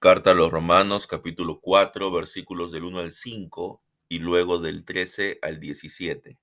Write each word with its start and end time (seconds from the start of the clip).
Carta 0.00 0.30
a 0.30 0.34
los 0.34 0.52
Romanos, 0.52 1.08
capítulo 1.08 1.58
4, 1.60 2.12
versículos 2.12 2.70
del 2.70 2.84
1 2.84 3.00
al 3.00 3.10
5 3.10 3.82
y 4.08 4.20
luego 4.20 4.60
del 4.60 4.84
13 4.84 5.40
al 5.42 5.58
17. 5.58 6.38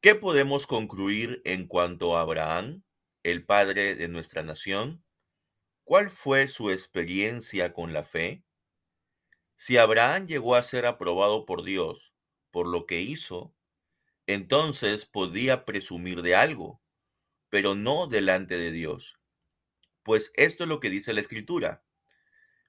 ¿Qué 0.00 0.14
podemos 0.14 0.68
concluir 0.68 1.42
en 1.44 1.66
cuanto 1.66 2.16
a 2.16 2.20
Abraham, 2.20 2.84
el 3.24 3.44
padre 3.44 3.96
de 3.96 4.06
nuestra 4.06 4.44
nación? 4.44 5.04
¿Cuál 5.82 6.10
fue 6.10 6.46
su 6.46 6.70
experiencia 6.70 7.72
con 7.72 7.92
la 7.92 8.04
fe? 8.04 8.44
Si 9.56 9.76
Abraham 9.76 10.28
llegó 10.28 10.54
a 10.54 10.62
ser 10.62 10.86
aprobado 10.86 11.44
por 11.44 11.64
Dios 11.64 12.14
por 12.52 12.68
lo 12.68 12.86
que 12.86 13.00
hizo, 13.00 13.52
entonces 14.28 15.06
podía 15.06 15.64
presumir 15.64 16.22
de 16.22 16.36
algo, 16.36 16.80
pero 17.48 17.74
no 17.74 18.06
delante 18.06 18.58
de 18.58 18.70
Dios. 18.70 19.19
Pues 20.02 20.32
esto 20.34 20.64
es 20.64 20.68
lo 20.68 20.80
que 20.80 20.90
dice 20.90 21.12
la 21.12 21.20
Escritura. 21.20 21.82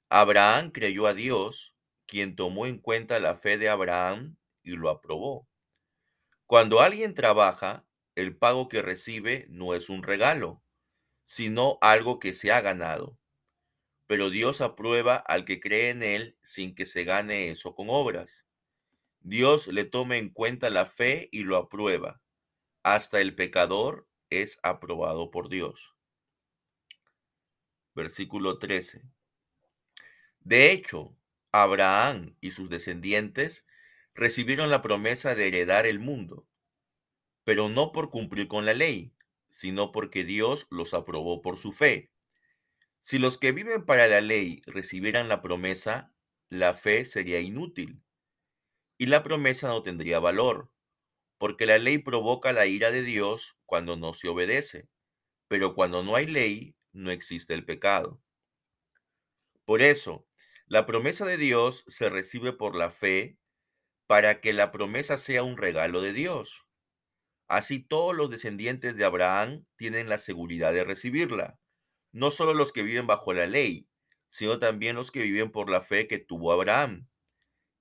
Abraham 0.09 0.71
creyó 0.71 1.07
a 1.07 1.13
Dios, 1.13 1.75
quien 2.05 2.35
tomó 2.35 2.65
en 2.65 2.77
cuenta 2.77 3.19
la 3.19 3.35
fe 3.35 3.57
de 3.57 3.69
Abraham 3.69 4.35
y 4.63 4.71
lo 4.71 4.89
aprobó. 4.89 5.47
Cuando 6.45 6.81
alguien 6.81 7.13
trabaja, 7.13 7.85
el 8.15 8.35
pago 8.35 8.67
que 8.67 8.81
recibe 8.81 9.45
no 9.49 9.73
es 9.73 9.87
un 9.87 10.03
regalo, 10.03 10.61
sino 11.23 11.77
algo 11.79 12.19
que 12.19 12.33
se 12.33 12.51
ha 12.51 12.59
ganado. 12.59 13.17
Pero 14.05 14.29
Dios 14.29 14.59
aprueba 14.59 15.15
al 15.15 15.45
que 15.45 15.61
cree 15.61 15.91
en 15.91 16.03
Él 16.03 16.37
sin 16.41 16.75
que 16.75 16.85
se 16.85 17.05
gane 17.05 17.49
eso 17.49 17.73
con 17.73 17.87
obras. 17.89 18.47
Dios 19.21 19.67
le 19.67 19.85
toma 19.85 20.17
en 20.17 20.29
cuenta 20.29 20.69
la 20.69 20.85
fe 20.85 21.29
y 21.31 21.43
lo 21.43 21.55
aprueba. 21.55 22.21
Hasta 22.83 23.21
el 23.21 23.35
pecador 23.35 24.09
es 24.29 24.59
aprobado 24.63 25.31
por 25.31 25.47
Dios. 25.47 25.95
Versículo 27.93 28.57
13. 28.57 29.03
De 30.39 30.71
hecho, 30.71 31.15
Abraham 31.51 32.35
y 32.41 32.51
sus 32.51 32.69
descendientes 32.69 33.65
recibieron 34.13 34.69
la 34.69 34.81
promesa 34.81 35.35
de 35.35 35.47
heredar 35.47 35.85
el 35.85 35.99
mundo, 35.99 36.47
pero 37.43 37.69
no 37.69 37.91
por 37.91 38.09
cumplir 38.09 38.47
con 38.47 38.65
la 38.65 38.73
ley, 38.73 39.13
sino 39.49 39.91
porque 39.91 40.23
Dios 40.23 40.67
los 40.69 40.93
aprobó 40.93 41.41
por 41.41 41.57
su 41.57 41.71
fe. 41.71 42.11
Si 42.99 43.19
los 43.19 43.37
que 43.37 43.51
viven 43.51 43.85
para 43.85 44.07
la 44.07 44.21
ley 44.21 44.61
recibieran 44.67 45.27
la 45.27 45.41
promesa, 45.41 46.13
la 46.49 46.73
fe 46.73 47.05
sería 47.05 47.39
inútil 47.39 48.01
y 48.97 49.07
la 49.07 49.23
promesa 49.23 49.67
no 49.69 49.81
tendría 49.81 50.19
valor, 50.19 50.69
porque 51.39 51.65
la 51.65 51.79
ley 51.79 51.97
provoca 51.97 52.53
la 52.53 52.67
ira 52.67 52.91
de 52.91 53.01
Dios 53.01 53.57
cuando 53.65 53.97
no 53.97 54.13
se 54.13 54.27
obedece, 54.27 54.89
pero 55.47 55.73
cuando 55.73 56.03
no 56.03 56.15
hay 56.15 56.27
ley, 56.27 56.75
no 56.93 57.11
existe 57.11 57.53
el 57.53 57.65
pecado. 57.65 58.21
Por 59.65 59.81
eso, 59.81 60.27
la 60.67 60.85
promesa 60.85 61.25
de 61.25 61.37
Dios 61.37 61.85
se 61.87 62.09
recibe 62.09 62.53
por 62.53 62.75
la 62.75 62.89
fe 62.91 63.37
para 64.07 64.41
que 64.41 64.51
la 64.51 64.71
promesa 64.71 65.17
sea 65.17 65.43
un 65.43 65.55
regalo 65.55 66.01
de 66.01 66.13
Dios. 66.13 66.65
Así 67.47 67.79
todos 67.79 68.15
los 68.15 68.29
descendientes 68.29 68.97
de 68.97 69.05
Abraham 69.05 69.65
tienen 69.75 70.09
la 70.09 70.17
seguridad 70.17 70.73
de 70.73 70.83
recibirla, 70.83 71.59
no 72.11 72.31
solo 72.31 72.53
los 72.53 72.73
que 72.73 72.83
viven 72.83 73.07
bajo 73.07 73.33
la 73.33 73.47
ley, 73.47 73.87
sino 74.27 74.59
también 74.59 74.95
los 74.95 75.11
que 75.11 75.23
viven 75.23 75.51
por 75.51 75.69
la 75.69 75.81
fe 75.81 76.07
que 76.07 76.17
tuvo 76.19 76.51
Abraham. 76.51 77.07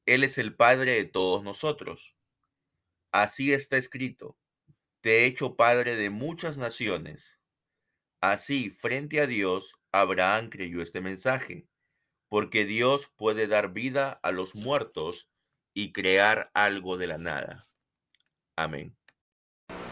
Él 0.06 0.24
es 0.24 0.38
el 0.38 0.54
Padre 0.54 0.92
de 0.92 1.04
todos 1.04 1.42
nosotros. 1.42 2.16
Así 3.10 3.52
está 3.52 3.76
escrito, 3.76 4.36
te 5.00 5.20
he 5.20 5.26
hecho 5.26 5.56
Padre 5.56 5.96
de 5.96 6.10
muchas 6.10 6.58
naciones. 6.58 7.39
Así, 8.20 8.68
frente 8.68 9.20
a 9.20 9.26
Dios, 9.26 9.76
Abraham 9.92 10.50
creyó 10.50 10.82
este 10.82 11.00
mensaje 11.00 11.66
porque 12.28 12.64
Dios 12.64 13.10
puede 13.16 13.46
dar 13.48 13.72
vida 13.72 14.20
a 14.22 14.30
los 14.30 14.54
muertos 14.54 15.28
y 15.74 15.92
crear 15.92 16.50
algo 16.54 16.96
de 16.96 17.06
la 17.06 17.18
nada. 17.18 17.66
Amén. 18.56 18.94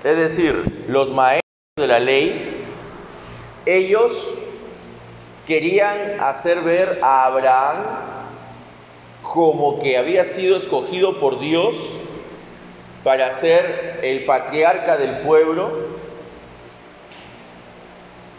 Es 0.05 0.17
decir, 0.17 0.85
los 0.89 1.11
maestros 1.11 1.43
de 1.77 1.87
la 1.89 1.99
ley, 1.99 2.65
ellos 3.67 4.29
querían 5.47 6.21
hacer 6.21 6.63
ver 6.63 7.01
a 7.03 7.25
Abraham 7.25 8.29
como 9.23 9.81
que 9.81 9.97
había 9.97 10.25
sido 10.25 10.59
escogido 10.59 11.19
por 11.19 11.41
Dios 11.41 11.97
para 13.03 13.33
ser 13.33 14.01
el 14.03 14.27
patriarca 14.27 14.97
del 14.97 15.23
pueblo 15.27 15.98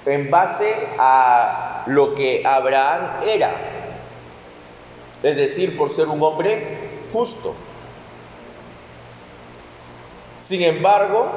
en 0.06 0.32
base 0.32 0.74
a 0.98 1.84
lo 1.88 2.16
que 2.16 2.44
Abraham 2.46 3.24
era 3.28 3.80
es 5.24 5.36
decir, 5.36 5.78
por 5.78 5.92
ser 5.92 6.08
un 6.08 6.22
hombre 6.22 6.78
justo. 7.12 7.54
Sin 10.40 10.62
embargo, 10.64 11.30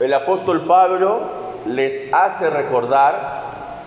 el 0.00 0.12
apóstol 0.12 0.66
Pablo 0.66 1.22
les 1.66 2.12
hace 2.12 2.50
recordar 2.50 3.84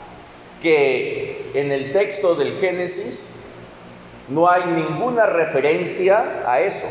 que 0.62 1.52
en 1.54 1.72
el 1.72 1.92
texto 1.92 2.36
del 2.36 2.58
Génesis 2.58 3.36
no 4.30 4.50
hay 4.50 4.66
ninguna 4.66 5.26
referencia 5.26 6.44
a 6.46 6.62
eso. 6.62 6.88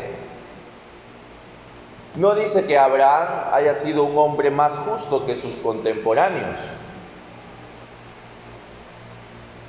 No 2.17 2.33
dice 2.33 2.65
que 2.65 2.79
Abraham 2.79 3.51
haya 3.53 3.75
sido 3.75 4.03
un 4.03 4.17
hombre 4.17 4.49
más 4.49 4.73
justo 4.73 5.27
que 5.27 5.35
sus 5.35 5.55
contemporáneos. 5.57 6.57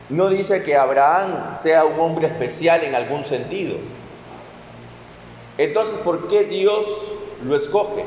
No 0.09 0.31
dice 0.31 0.63
que 0.63 0.75
Abraham 0.75 1.55
sea 1.55 1.85
un 1.85 2.01
hombre 2.01 2.27
especial 2.27 2.85
en 2.85 2.95
algún 2.95 3.27
sentido. 3.27 3.77
Entonces, 5.59 5.99
¿por 5.99 6.29
qué 6.29 6.45
Dios 6.45 6.87
lo 7.45 7.55
escoge? 7.55 8.07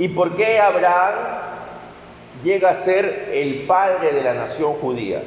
¿Y 0.00 0.08
por 0.08 0.34
qué 0.34 0.58
Abraham 0.58 1.14
llega 2.42 2.70
a 2.70 2.74
ser 2.74 3.30
el 3.32 3.64
padre 3.68 4.12
de 4.12 4.24
la 4.24 4.34
nación 4.34 4.72
judía? 4.74 5.22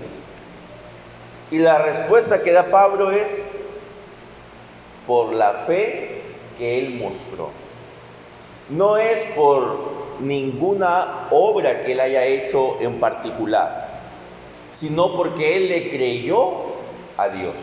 Y 1.51 1.59
la 1.59 1.77
respuesta 1.83 2.43
que 2.43 2.51
da 2.51 2.65
Pablo 2.65 3.11
es 3.11 3.55
por 5.09 5.33
la 5.33 5.53
fe 5.65 6.21
que 6.55 6.77
él 6.77 6.99
mostró. 6.99 7.49
No 8.69 8.95
es 8.97 9.23
por 9.35 10.19
ninguna 10.19 11.29
obra 11.31 11.81
que 11.83 11.93
él 11.93 11.99
haya 11.99 12.25
hecho 12.25 12.79
en 12.79 12.99
particular, 12.99 14.01
sino 14.71 15.15
porque 15.17 15.55
él 15.55 15.67
le 15.69 15.89
creyó 15.89 16.51
a 17.17 17.27
Dios. 17.29 17.55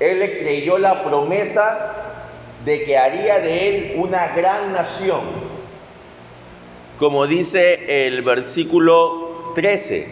Él 0.00 0.18
le 0.18 0.40
creyó 0.40 0.78
la 0.78 1.04
promesa 1.04 1.94
de 2.64 2.82
que 2.82 2.98
haría 2.98 3.38
de 3.38 3.68
él 3.68 3.94
una 3.98 4.34
gran 4.34 4.72
nación. 4.72 5.20
Como 6.98 7.28
dice 7.28 8.06
el 8.08 8.22
versículo 8.22 9.52
13, 9.54 10.08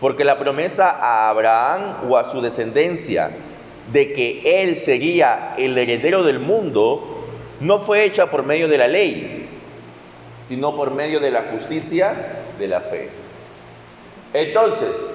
porque 0.00 0.24
la 0.24 0.38
promesa 0.38 0.88
a 0.88 1.28
Abraham 1.28 2.08
o 2.08 2.16
a 2.16 2.24
su 2.24 2.40
descendencia 2.40 3.32
de 3.92 4.12
que 4.12 4.62
él 4.62 4.76
sería 4.76 5.54
el 5.56 5.76
heredero 5.76 6.22
del 6.22 6.38
mundo 6.38 7.24
no 7.60 7.78
fue 7.78 8.04
hecha 8.04 8.30
por 8.30 8.44
medio 8.44 8.68
de 8.68 8.78
la 8.78 8.88
ley, 8.88 9.48
sino 10.38 10.74
por 10.74 10.92
medio 10.92 11.20
de 11.20 11.30
la 11.30 11.42
justicia 11.52 12.42
de 12.58 12.68
la 12.68 12.80
fe. 12.80 13.10
Entonces, 14.32 15.10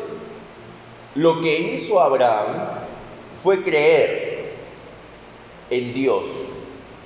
lo 1.15 1.41
que 1.41 1.59
hizo 1.59 1.99
Abraham 2.01 2.67
fue 3.41 3.63
creer 3.63 4.53
en 5.69 5.93
Dios, 5.93 6.25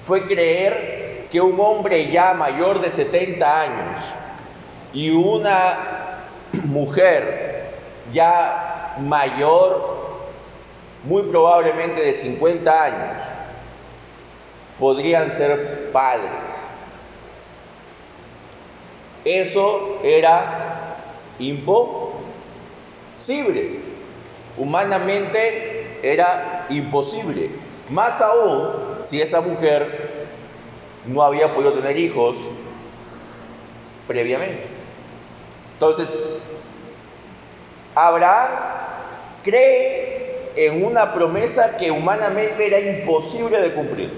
fue 0.01 0.25
creer 0.25 1.27
que 1.31 1.39
un 1.39 1.59
hombre 1.59 2.09
ya 2.11 2.33
mayor 2.33 2.81
de 2.81 2.91
70 2.91 3.61
años 3.61 4.01
y 4.93 5.11
una 5.11 6.25
mujer 6.65 7.69
ya 8.11 8.95
mayor, 8.99 9.98
muy 11.03 11.23
probablemente 11.23 12.01
de 12.01 12.13
50 12.13 12.83
años, 12.83 13.23
podrían 14.79 15.31
ser 15.31 15.91
padres 15.91 16.69
eso 19.25 19.99
era 20.03 20.95
imposible. 21.37 22.19
Humanamente 24.57 25.97
era 26.01 26.65
imposible. 26.69 27.51
Más 27.89 28.21
aún 28.21 28.97
si 28.99 29.21
esa 29.21 29.41
mujer 29.41 30.27
no 31.05 31.21
había 31.21 31.53
podido 31.53 31.73
tener 31.73 31.97
hijos 31.97 32.35
previamente. 34.07 34.67
Entonces, 35.73 36.17
Abraham 37.95 38.49
cree 39.43 40.28
en 40.55 40.83
una 40.83 41.13
promesa 41.13 41.77
que 41.77 41.91
humanamente 41.91 42.67
era 42.67 42.79
imposible 42.79 43.61
de 43.61 43.73
cumplir. 43.73 44.11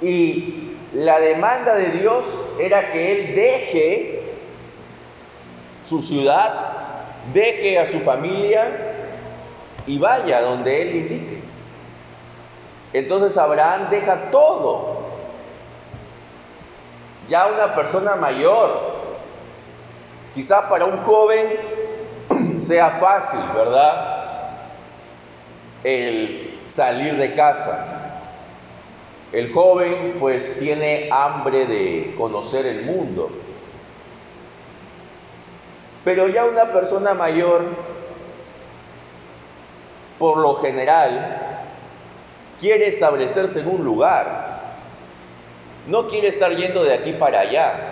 Y 0.00 0.76
la 0.94 1.20
demanda 1.20 1.74
de 1.76 1.90
Dios 1.90 2.24
era 2.58 2.92
que 2.92 3.12
él 3.12 3.34
deje 3.34 4.22
su 5.84 6.02
ciudad, 6.02 6.72
deje 7.32 7.78
a 7.78 7.86
su 7.86 8.00
familia 8.00 8.94
y 9.86 9.98
vaya 9.98 10.40
donde 10.42 10.82
él 10.82 10.96
indique. 10.96 11.42
Entonces 12.92 13.36
Abraham 13.38 13.88
deja 13.90 14.30
todo. 14.30 15.02
Ya 17.28 17.46
una 17.46 17.74
persona 17.74 18.16
mayor, 18.16 18.92
quizás 20.34 20.62
para 20.64 20.84
un 20.84 20.98
joven 21.04 21.81
sea 22.62 22.98
fácil, 23.00 23.40
¿verdad? 23.54 24.50
El 25.84 26.60
salir 26.66 27.16
de 27.16 27.34
casa. 27.34 27.86
El 29.32 29.52
joven 29.52 30.16
pues 30.20 30.58
tiene 30.58 31.08
hambre 31.10 31.66
de 31.66 32.14
conocer 32.16 32.66
el 32.66 32.84
mundo. 32.84 33.30
Pero 36.04 36.28
ya 36.28 36.44
una 36.44 36.72
persona 36.72 37.14
mayor, 37.14 37.64
por 40.18 40.38
lo 40.38 40.56
general, 40.56 41.38
quiere 42.60 42.88
establecerse 42.88 43.60
en 43.60 43.68
un 43.68 43.84
lugar. 43.84 44.60
No 45.86 46.06
quiere 46.08 46.28
estar 46.28 46.54
yendo 46.54 46.84
de 46.84 46.94
aquí 46.94 47.12
para 47.12 47.40
allá. 47.40 47.91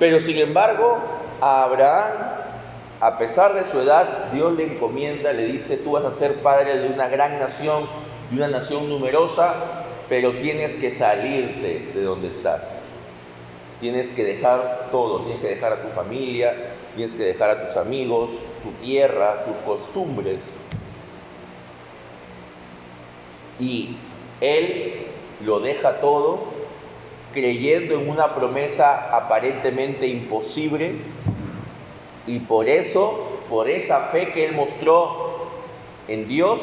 Pero 0.00 0.18
sin 0.18 0.38
embargo, 0.38 0.98
a 1.40 1.62
Abraham 1.62 2.40
a 3.00 3.16
pesar 3.16 3.54
de 3.54 3.64
su 3.70 3.80
edad, 3.80 4.30
Dios 4.30 4.54
le 4.58 4.74
encomienda, 4.74 5.32
le 5.32 5.46
dice, 5.46 5.78
tú 5.78 5.92
vas 5.92 6.04
a 6.04 6.12
ser 6.12 6.42
padre 6.42 6.76
de 6.76 6.88
una 6.88 7.08
gran 7.08 7.38
nación, 7.38 7.88
de 8.30 8.36
una 8.36 8.48
nación 8.48 8.90
numerosa, 8.90 9.54
pero 10.10 10.32
tienes 10.32 10.76
que 10.76 10.90
salirte 10.92 11.92
de 11.94 12.02
donde 12.02 12.28
estás. 12.28 12.84
Tienes 13.80 14.12
que 14.12 14.22
dejar 14.22 14.88
todo, 14.92 15.22
tienes 15.22 15.40
que 15.40 15.48
dejar 15.48 15.72
a 15.72 15.82
tu 15.82 15.88
familia, 15.88 16.54
tienes 16.94 17.14
que 17.14 17.24
dejar 17.24 17.50
a 17.50 17.66
tus 17.66 17.78
amigos, 17.78 18.32
tu 18.62 18.70
tierra, 18.84 19.46
tus 19.46 19.56
costumbres. 19.58 20.58
Y 23.58 23.96
él 24.42 25.06
lo 25.42 25.60
deja 25.60 26.00
todo 26.00 26.59
creyendo 27.32 27.94
en 27.94 28.08
una 28.08 28.34
promesa 28.34 29.16
aparentemente 29.16 30.06
imposible, 30.06 30.96
y 32.26 32.40
por 32.40 32.68
eso, 32.68 33.40
por 33.48 33.68
esa 33.68 34.06
fe 34.06 34.32
que 34.32 34.44
él 34.44 34.54
mostró 34.54 35.48
en 36.08 36.28
Dios, 36.28 36.62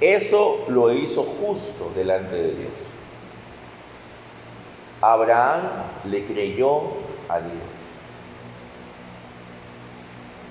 eso 0.00 0.64
lo 0.68 0.92
hizo 0.92 1.22
justo 1.22 1.90
delante 1.94 2.34
de 2.34 2.54
Dios. 2.54 2.72
Abraham 5.00 5.62
le 6.04 6.24
creyó 6.24 6.80
a 7.28 7.40
Dios. 7.40 7.52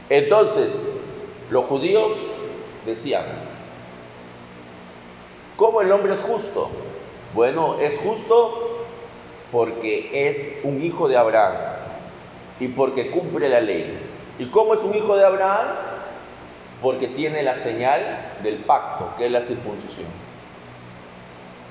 Entonces, 0.09 0.85
los 1.49 1.65
judíos 1.65 2.13
decían, 2.85 3.25
¿cómo 5.57 5.81
el 5.81 5.91
hombre 5.91 6.13
es 6.13 6.21
justo? 6.21 6.69
Bueno, 7.33 7.79
es 7.79 7.97
justo 7.97 8.82
porque 9.53 10.29
es 10.29 10.61
un 10.63 10.83
hijo 10.83 11.07
de 11.07 11.15
Abraham 11.15 11.55
y 12.59 12.69
porque 12.69 13.11
cumple 13.11 13.47
la 13.49 13.61
ley. 13.61 13.99
¿Y 14.39 14.47
cómo 14.47 14.73
es 14.73 14.81
un 14.81 14.95
hijo 14.95 15.15
de 15.15 15.23
Abraham? 15.23 15.67
Porque 16.81 17.07
tiene 17.07 17.43
la 17.43 17.55
señal 17.55 18.31
del 18.41 18.57
pacto, 18.57 19.11
que 19.15 19.27
es 19.27 19.31
la 19.31 19.41
circuncisión. 19.41 20.07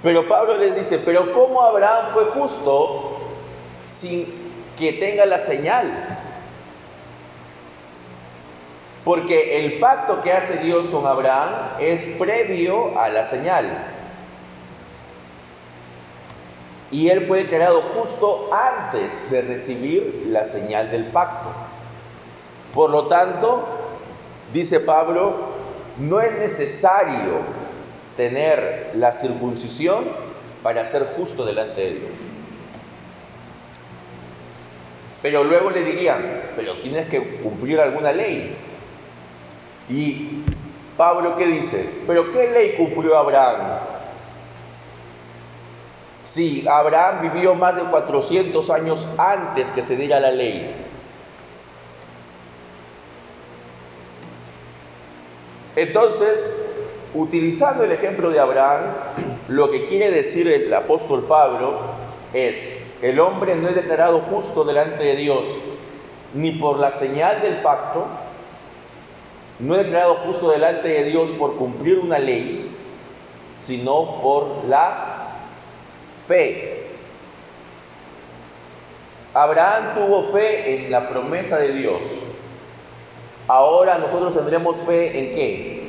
Pero 0.01 0.29
Pablo 0.29 0.59
les 0.59 0.77
dice, 0.77 0.99
pero 0.99 1.33
¿cómo 1.33 1.61
Abraham 1.61 2.13
fue 2.13 2.27
justo 2.27 3.19
sin 3.85 4.27
que 4.79 4.93
tenga 4.93 5.27
la 5.27 5.41
señal? 5.41 6.19
Porque 9.05 9.65
el 9.65 9.81
pacto 9.81 10.21
que 10.21 10.33
hace 10.33 10.59
Dios 10.59 10.87
con 10.87 11.05
Abraham 11.05 11.51
es 11.81 12.05
previo 12.17 12.97
a 12.97 13.09
la 13.09 13.25
señal. 13.25 13.92
Y 16.93 17.09
él 17.09 17.23
fue 17.23 17.39
declarado 17.39 17.81
justo 17.95 18.51
antes 18.53 19.29
de 19.31 19.41
recibir 19.41 20.27
la 20.29 20.45
señal 20.45 20.91
del 20.91 21.07
pacto. 21.07 21.49
Por 22.75 22.91
lo 22.91 23.09
tanto, 23.09 23.67
dice 24.53 24.79
Pablo, 24.79 25.35
no 25.99 26.21
es 26.21 26.39
necesario 26.39 27.41
tener 28.17 28.91
la 28.95 29.15
circuncisión 29.15 30.05
para 30.63 30.85
ser 30.85 31.05
justo 31.17 31.47
delante 31.47 31.81
de 31.81 31.91
Dios. 31.95 32.13
Pero 35.23 35.45
luego 35.45 35.71
le 35.71 35.83
dirían, 35.83 36.23
pero 36.57 36.79
tienes 36.81 37.07
que 37.07 37.39
cumplir 37.39 37.81
alguna 37.81 38.13
ley. 38.13 38.55
Y 39.89 40.43
Pablo, 40.97 41.37
¿qué 41.37 41.47
dice? 41.47 41.89
¿Pero 42.07 42.31
qué 42.33 42.51
ley 42.51 42.75
cumplió 42.77 43.17
Abraham? 43.17 43.79
Si 46.23 46.67
Abraham 46.69 47.23
vivió 47.23 47.55
más 47.55 47.77
de 47.77 47.83
400 47.83 48.71
años 48.71 49.07
antes 49.19 49.71
que 49.71 49.83
se 49.83 49.97
diera 49.97 50.21
la 50.21 50.31
ley. 50.31 50.75
Entonces, 55.75 56.61
utilizando 57.15 57.85
el 57.85 57.93
ejemplo 57.93 58.31
de 58.31 58.39
Abraham, 58.39 58.83
lo 59.49 59.71
que 59.71 59.85
quiere 59.85 60.11
decir 60.11 60.47
el 60.49 60.73
apóstol 60.73 61.25
Pablo 61.25 61.81
es, 62.33 62.71
el 63.01 63.19
hombre 63.19 63.57
no 63.57 63.69
es 63.69 63.75
declarado 63.75 64.21
justo 64.21 64.65
delante 64.65 65.03
de 65.03 65.17
Dios 65.17 65.49
ni 66.35 66.53
por 66.53 66.79
la 66.79 66.93
señal 66.93 67.43
del 67.43 67.57
pacto, 67.63 68.07
no 69.59 69.75
es 69.75 69.85
declarado 69.85 70.17
justo 70.27 70.51
delante 70.51 70.89
de 70.89 71.05
Dios 71.05 71.31
por 71.33 71.57
cumplir 71.57 71.99
una 71.99 72.19
ley, 72.19 72.71
sino 73.59 74.21
por 74.21 74.65
la 74.69 75.12
fe. 76.29 76.87
Abraham 79.35 79.95
tuvo 79.95 80.25
fe 80.33 80.75
en 80.75 80.91
la 80.91 81.09
promesa 81.09 81.59
de 81.59 81.73
Dios. 81.73 82.01
Ahora 83.49 83.99
nosotros 83.99 84.35
tendremos 84.35 84.79
fe 84.79 85.19
en 85.19 85.35
qué? 85.35 85.83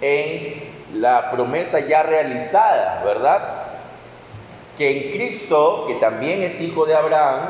En 0.00 1.00
la 1.00 1.30
promesa 1.30 1.80
ya 1.80 2.02
realizada, 2.02 3.02
¿verdad? 3.04 3.64
Que 4.76 4.90
en 4.90 5.12
Cristo, 5.12 5.84
que 5.86 5.94
también 5.94 6.42
es 6.42 6.60
hijo 6.60 6.84
de 6.86 6.94
Abraham, 6.94 7.48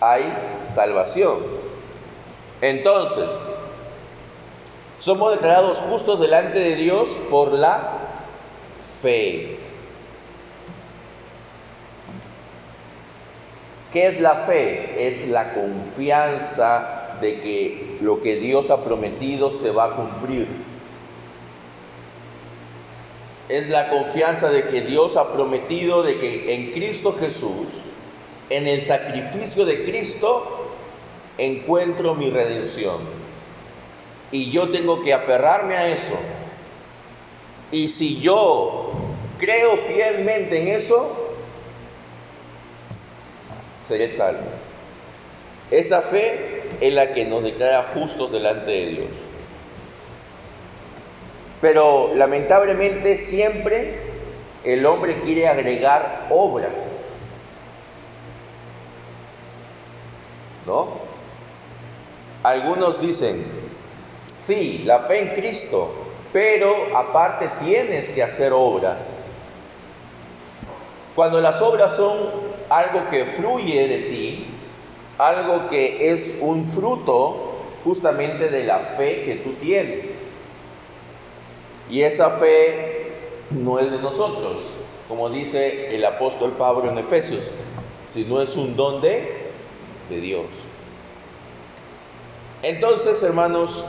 hay 0.00 0.32
salvación. 0.64 1.38
Entonces, 2.60 3.38
somos 4.98 5.32
declarados 5.32 5.78
justos 5.78 6.20
delante 6.20 6.58
de 6.58 6.76
Dios 6.76 7.08
por 7.30 7.52
la 7.52 7.98
fe. 9.02 9.58
¿Qué 13.92 14.08
es 14.08 14.20
la 14.20 14.46
fe? 14.46 15.08
Es 15.08 15.28
la 15.28 15.54
confianza 15.54 17.18
de 17.20 17.40
que 17.40 17.98
lo 18.00 18.20
que 18.20 18.36
Dios 18.36 18.70
ha 18.70 18.82
prometido 18.82 19.52
se 19.52 19.70
va 19.70 19.84
a 19.84 19.96
cumplir. 19.96 20.48
Es 23.48 23.68
la 23.68 23.90
confianza 23.90 24.50
de 24.50 24.66
que 24.66 24.80
Dios 24.80 25.16
ha 25.16 25.32
prometido 25.32 26.02
de 26.02 26.18
que 26.18 26.54
en 26.54 26.72
Cristo 26.72 27.14
Jesús, 27.18 27.68
en 28.50 28.66
el 28.66 28.82
sacrificio 28.82 29.64
de 29.64 29.84
Cristo, 29.84 30.72
encuentro 31.38 32.14
mi 32.14 32.30
redención. 32.30 33.23
Y 34.34 34.50
yo 34.50 34.68
tengo 34.70 35.00
que 35.00 35.14
aferrarme 35.14 35.76
a 35.76 35.86
eso. 35.86 36.16
Y 37.70 37.86
si 37.86 38.20
yo 38.20 38.90
creo 39.38 39.76
fielmente 39.76 40.58
en 40.58 40.66
eso, 40.66 41.36
seré 43.80 44.10
salvo. 44.10 44.42
Esa 45.70 46.02
fe 46.02 46.64
es 46.80 46.92
la 46.92 47.12
que 47.12 47.26
nos 47.26 47.44
declara 47.44 47.92
justos 47.94 48.32
delante 48.32 48.72
de 48.72 48.86
Dios. 48.86 49.10
Pero 51.60 52.12
lamentablemente 52.16 53.16
siempre 53.16 54.00
el 54.64 54.84
hombre 54.84 55.20
quiere 55.20 55.46
agregar 55.46 56.26
obras. 56.30 57.04
¿No? 60.66 60.88
Algunos 62.42 63.00
dicen, 63.00 63.53
sí, 64.36 64.82
la 64.84 65.00
fe 65.00 65.20
en 65.20 65.28
Cristo, 65.34 65.92
pero 66.32 66.96
aparte 66.96 67.50
tienes 67.60 68.08
que 68.10 68.22
hacer 68.22 68.52
obras. 68.52 69.26
Cuando 71.14 71.40
las 71.40 71.62
obras 71.62 71.94
son 71.96 72.18
algo 72.68 73.08
que 73.10 73.24
fluye 73.24 73.86
de 73.86 73.98
ti, 74.10 74.46
algo 75.18 75.68
que 75.68 76.10
es 76.12 76.34
un 76.40 76.66
fruto 76.66 77.52
justamente 77.84 78.48
de 78.48 78.64
la 78.64 78.78
fe 78.96 79.24
que 79.24 79.34
tú 79.36 79.52
tienes. 79.54 80.26
Y 81.90 82.02
esa 82.02 82.30
fe 82.30 83.12
no 83.50 83.78
es 83.78 83.90
de 83.90 83.98
nosotros, 83.98 84.62
como 85.08 85.28
dice 85.30 85.94
el 85.94 86.04
apóstol 86.04 86.52
Pablo 86.52 86.90
en 86.90 86.98
Efesios, 86.98 87.44
sino 88.06 88.40
es 88.40 88.56
un 88.56 88.74
don 88.74 89.00
de, 89.00 89.50
de 90.08 90.20
Dios. 90.20 90.46
Entonces, 92.62 93.22
hermanos, 93.22 93.84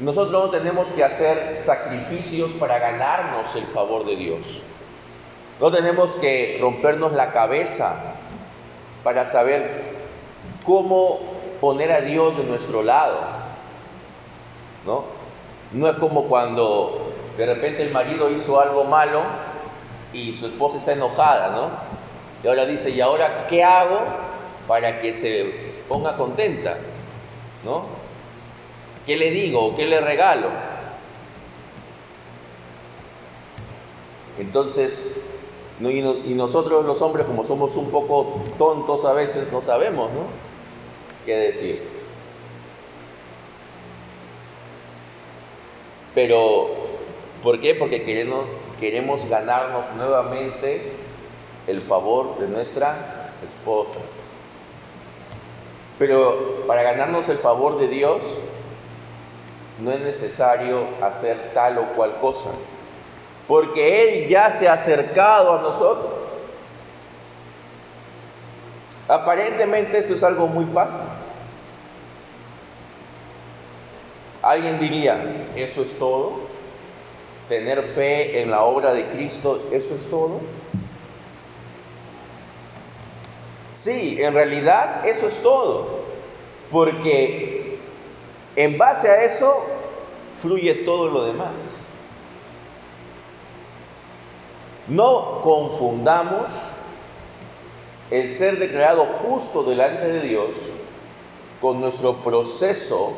nosotros 0.00 0.32
no 0.32 0.50
tenemos 0.50 0.88
que 0.88 1.04
hacer 1.04 1.58
sacrificios 1.60 2.52
para 2.52 2.78
ganarnos 2.78 3.54
el 3.54 3.66
favor 3.66 4.06
de 4.06 4.16
Dios. 4.16 4.62
No 5.60 5.70
tenemos 5.70 6.16
que 6.16 6.58
rompernos 6.58 7.12
la 7.12 7.32
cabeza 7.32 8.14
para 9.04 9.26
saber 9.26 9.92
cómo 10.64 11.20
poner 11.60 11.92
a 11.92 12.00
Dios 12.00 12.36
de 12.38 12.44
nuestro 12.44 12.82
lado. 12.82 13.18
¿No? 14.86 15.04
No 15.72 15.88
es 15.88 15.96
como 15.96 16.24
cuando 16.24 17.12
de 17.36 17.44
repente 17.44 17.82
el 17.82 17.90
marido 17.90 18.30
hizo 18.30 18.58
algo 18.58 18.84
malo 18.84 19.22
y 20.14 20.32
su 20.32 20.46
esposa 20.46 20.78
está 20.78 20.92
enojada, 20.92 21.50
¿no? 21.50 21.68
Y 22.42 22.48
ahora 22.48 22.64
dice, 22.64 22.88
¿y 22.88 23.02
ahora 23.02 23.46
qué 23.48 23.62
hago 23.62 24.00
para 24.66 24.98
que 25.00 25.12
se 25.12 25.74
ponga 25.90 26.16
contenta? 26.16 26.78
¿No? 27.62 27.99
¿Qué 29.10 29.16
le 29.16 29.32
digo? 29.32 29.74
¿Qué 29.74 29.86
le 29.86 30.00
regalo? 30.00 30.50
Entonces, 34.38 35.16
y 35.80 36.34
nosotros 36.34 36.86
los 36.86 37.02
hombres, 37.02 37.26
como 37.26 37.44
somos 37.44 37.74
un 37.74 37.90
poco 37.90 38.40
tontos 38.56 39.04
a 39.04 39.12
veces, 39.12 39.50
no 39.50 39.62
sabemos, 39.62 40.12
¿no? 40.12 40.26
¿Qué 41.26 41.34
decir? 41.34 41.82
Pero, 46.14 46.68
¿por 47.42 47.58
qué? 47.60 47.74
Porque 47.74 48.04
queremos, 48.04 48.44
queremos 48.78 49.24
ganarnos 49.24 49.92
nuevamente 49.96 50.92
el 51.66 51.80
favor 51.80 52.38
de 52.38 52.46
nuestra 52.46 53.32
esposa. 53.44 53.98
Pero 55.98 56.62
para 56.68 56.84
ganarnos 56.84 57.28
el 57.28 57.38
favor 57.38 57.76
de 57.80 57.88
Dios, 57.88 58.22
no 59.80 59.92
es 59.92 60.00
necesario 60.00 60.86
hacer 61.02 61.52
tal 61.54 61.78
o 61.78 61.92
cual 61.94 62.18
cosa, 62.20 62.50
porque 63.48 64.02
Él 64.02 64.28
ya 64.28 64.50
se 64.50 64.68
ha 64.68 64.74
acercado 64.74 65.58
a 65.58 65.62
nosotros. 65.62 66.12
Aparentemente 69.08 69.98
esto 69.98 70.14
es 70.14 70.22
algo 70.22 70.46
muy 70.46 70.66
fácil. 70.66 71.00
Alguien 74.42 74.78
diría, 74.78 75.20
¿eso 75.56 75.82
es 75.82 75.98
todo? 75.98 76.34
¿Tener 77.48 77.82
fe 77.82 78.40
en 78.40 78.50
la 78.50 78.62
obra 78.62 78.92
de 78.92 79.04
Cristo, 79.06 79.60
eso 79.72 79.94
es 79.94 80.08
todo? 80.08 80.40
Sí, 83.70 84.18
en 84.20 84.34
realidad 84.34 85.06
eso 85.06 85.26
es 85.26 85.42
todo, 85.42 86.00
porque 86.70 87.49
en 88.56 88.78
base 88.78 89.08
a 89.08 89.24
eso 89.24 89.64
fluye 90.40 90.74
todo 90.74 91.08
lo 91.08 91.24
demás. 91.24 91.76
No 94.88 95.40
confundamos 95.42 96.48
el 98.10 98.28
ser 98.28 98.58
declarado 98.58 99.06
justo 99.22 99.62
delante 99.62 100.08
de 100.08 100.22
Dios 100.22 100.50
con 101.60 101.80
nuestro 101.80 102.16
proceso 102.22 103.12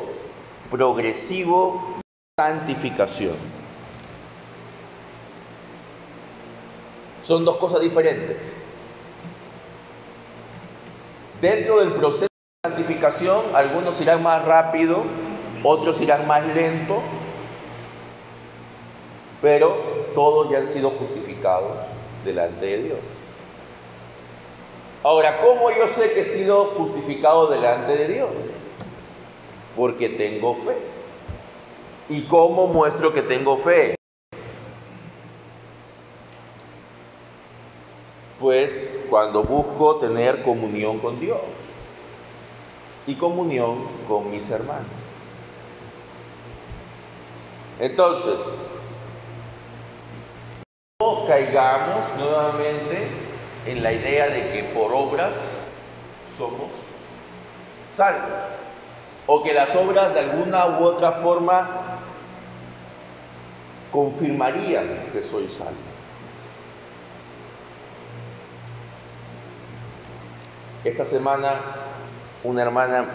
progresivo 0.69 1.81
de 1.97 2.43
santificación. 2.43 3.37
Son 7.23 7.45
dos 7.45 7.57
cosas 7.57 7.81
diferentes. 7.81 8.55
Dentro 11.41 11.79
del 11.79 11.93
proceso 11.93 12.27
de 12.63 12.69
santificación, 12.69 13.55
algunos 13.55 13.99
irán 14.01 14.21
más 14.21 14.45
rápido 14.45 15.03
otros 15.63 15.99
irán 16.01 16.27
más 16.27 16.45
lento, 16.53 17.01
pero 19.41 19.75
todos 20.13 20.51
ya 20.51 20.59
han 20.59 20.67
sido 20.67 20.91
justificados 20.91 21.77
delante 22.23 22.65
de 22.65 22.83
Dios. 22.83 22.99
Ahora, 25.03 25.41
¿cómo 25.41 25.69
yo 25.71 25.87
sé 25.87 26.13
que 26.13 26.21
he 26.21 26.25
sido 26.25 26.65
justificado 26.77 27.47
delante 27.47 27.97
de 27.97 28.07
Dios? 28.07 28.29
Porque 29.75 30.07
tengo 30.09 30.55
fe. 30.55 30.77
¿Y 32.07 32.23
cómo 32.23 32.67
muestro 32.67 33.13
que 33.13 33.21
tengo 33.21 33.57
fe? 33.57 33.95
Pues 38.39 38.97
cuando 39.09 39.43
busco 39.43 39.97
tener 39.97 40.43
comunión 40.43 40.99
con 40.99 41.19
Dios 41.19 41.39
y 43.07 43.15
comunión 43.15 43.87
con 44.07 44.31
mis 44.31 44.49
hermanos. 44.49 45.02
Entonces, 47.79 48.57
no 51.01 51.25
caigamos 51.25 52.15
nuevamente 52.17 53.07
en 53.65 53.83
la 53.83 53.93
idea 53.93 54.29
de 54.29 54.51
que 54.51 54.63
por 54.73 54.93
obras 54.93 55.35
somos 56.37 56.69
salvos, 57.91 58.29
o 59.27 59.43
que 59.43 59.53
las 59.53 59.75
obras 59.75 60.13
de 60.13 60.19
alguna 60.19 60.79
u 60.79 60.83
otra 60.83 61.13
forma 61.13 61.99
confirmarían 63.91 64.87
que 65.13 65.23
soy 65.23 65.47
salvo. 65.47 65.71
Esta 70.83 71.05
semana 71.05 71.61
una 72.43 72.61
hermana 72.61 73.05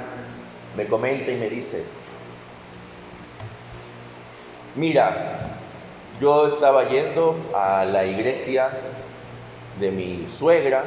me 0.77 0.87
comenta 0.87 1.31
y 1.31 1.37
me 1.37 1.50
dice, 1.50 1.85
Mira, 4.79 5.57
yo 6.21 6.47
estaba 6.47 6.89
yendo 6.89 7.35
a 7.53 7.85
la 7.85 8.05
iglesia 8.05 8.71
de 9.81 9.91
mi 9.91 10.27
suegra, 10.29 10.85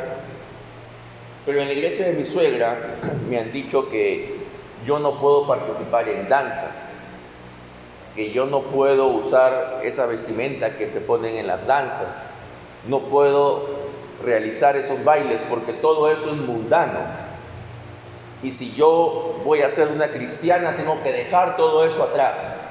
pero 1.45 1.59
en 1.59 1.67
la 1.67 1.73
iglesia 1.73 2.05
de 2.05 2.13
mi 2.13 2.23
suegra 2.23 2.95
me 3.29 3.37
han 3.37 3.51
dicho 3.51 3.89
que 3.89 4.37
yo 4.85 4.99
no 4.99 5.19
puedo 5.19 5.45
participar 5.45 6.07
en 6.07 6.29
danzas, 6.29 7.03
que 8.15 8.31
yo 8.31 8.45
no 8.45 8.61
puedo 8.61 9.07
usar 9.07 9.81
esa 9.83 10.05
vestimenta 10.05 10.77
que 10.77 10.87
se 10.87 11.01
ponen 11.01 11.35
en 11.35 11.47
las 11.47 11.67
danzas, 11.67 12.23
no 12.87 13.01
puedo 13.01 13.67
realizar 14.23 14.77
esos 14.77 15.03
bailes 15.03 15.43
porque 15.49 15.73
todo 15.73 16.09
eso 16.09 16.29
es 16.29 16.37
mundano. 16.37 16.99
Y 18.41 18.53
si 18.53 18.73
yo 18.73 19.41
voy 19.43 19.63
a 19.63 19.69
ser 19.69 19.89
una 19.89 20.07
cristiana, 20.11 20.77
tengo 20.77 21.03
que 21.03 21.11
dejar 21.11 21.57
todo 21.57 21.85
eso 21.85 22.03
atrás. 22.03 22.61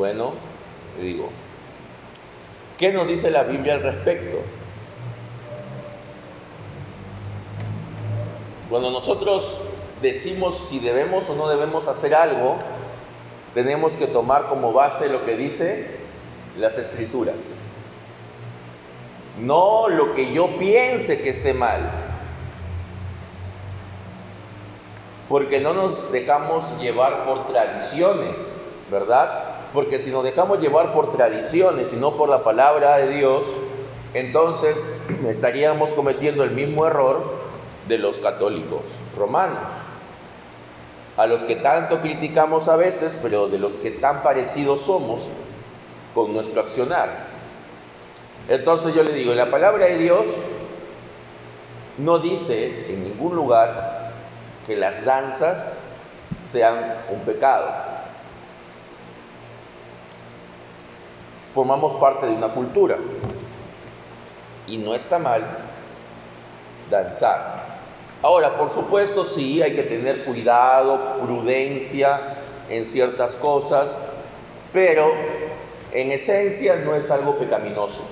Bueno, 0.00 0.32
digo, 0.98 1.28
¿qué 2.78 2.90
nos 2.90 3.06
dice 3.06 3.30
la 3.30 3.42
Biblia 3.42 3.74
al 3.74 3.82
respecto? 3.82 4.38
Cuando 8.70 8.90
nosotros 8.90 9.60
decimos 10.00 10.56
si 10.56 10.78
debemos 10.78 11.28
o 11.28 11.34
no 11.34 11.50
debemos 11.50 11.86
hacer 11.86 12.14
algo, 12.14 12.56
tenemos 13.52 13.94
que 13.98 14.06
tomar 14.06 14.46
como 14.48 14.72
base 14.72 15.10
lo 15.10 15.26
que 15.26 15.36
dice 15.36 15.90
las 16.56 16.78
escrituras. 16.78 17.58
No 19.38 19.90
lo 19.90 20.14
que 20.14 20.32
yo 20.32 20.56
piense 20.56 21.20
que 21.20 21.28
esté 21.28 21.52
mal. 21.52 21.90
Porque 25.28 25.60
no 25.60 25.74
nos 25.74 26.10
dejamos 26.10 26.64
llevar 26.80 27.26
por 27.26 27.48
tradiciones, 27.48 28.64
¿verdad? 28.90 29.49
Porque 29.72 30.00
si 30.00 30.10
nos 30.10 30.24
dejamos 30.24 30.60
llevar 30.60 30.92
por 30.92 31.12
tradiciones 31.12 31.92
y 31.92 31.96
no 31.96 32.16
por 32.16 32.28
la 32.28 32.42
palabra 32.42 32.96
de 32.96 33.14
Dios, 33.14 33.46
entonces 34.14 34.90
estaríamos 35.26 35.92
cometiendo 35.92 36.42
el 36.42 36.50
mismo 36.50 36.86
error 36.86 37.40
de 37.88 37.98
los 37.98 38.18
católicos 38.18 38.82
romanos, 39.16 39.68
a 41.16 41.26
los 41.26 41.44
que 41.44 41.56
tanto 41.56 42.00
criticamos 42.00 42.68
a 42.68 42.76
veces, 42.76 43.16
pero 43.20 43.48
de 43.48 43.58
los 43.58 43.76
que 43.76 43.90
tan 43.90 44.22
parecidos 44.22 44.82
somos 44.82 45.22
con 46.14 46.32
nuestro 46.32 46.60
accionar. 46.60 47.28
Entonces 48.48 48.94
yo 48.94 49.02
le 49.02 49.12
digo, 49.12 49.34
la 49.34 49.50
palabra 49.50 49.86
de 49.86 49.98
Dios 49.98 50.26
no 51.98 52.18
dice 52.18 52.92
en 52.92 53.02
ningún 53.02 53.36
lugar 53.36 54.12
que 54.66 54.76
las 54.76 55.04
danzas 55.04 55.78
sean 56.48 56.96
un 57.10 57.20
pecado. 57.20 57.89
Formamos 61.52 62.00
parte 62.00 62.26
de 62.26 62.32
una 62.32 62.48
cultura. 62.48 62.96
Y 64.66 64.78
no 64.78 64.94
está 64.94 65.18
mal 65.18 65.42
danzar. 66.90 67.60
Ahora, 68.22 68.56
por 68.56 68.70
supuesto, 68.70 69.24
sí, 69.24 69.62
hay 69.62 69.74
que 69.74 69.82
tener 69.82 70.24
cuidado, 70.24 71.16
prudencia 71.24 72.36
en 72.68 72.84
ciertas 72.84 73.34
cosas, 73.36 74.04
pero 74.72 75.12
en 75.92 76.12
esencia 76.12 76.76
no 76.76 76.94
es 76.94 77.10
algo 77.10 77.36
pecaminoso. 77.38 78.02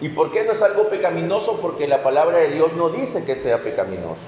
¿Y 0.00 0.08
por 0.08 0.32
qué 0.32 0.44
no 0.44 0.52
es 0.52 0.60
algo 0.60 0.88
pecaminoso? 0.88 1.60
Porque 1.62 1.86
la 1.86 2.02
palabra 2.02 2.38
de 2.38 2.50
Dios 2.50 2.72
no 2.74 2.90
dice 2.90 3.24
que 3.24 3.36
sea 3.36 3.62
pecaminoso. 3.62 4.26